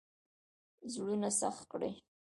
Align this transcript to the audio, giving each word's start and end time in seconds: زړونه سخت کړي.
زړونه 0.93 1.29
سخت 1.39 1.63
کړي. 1.71 1.91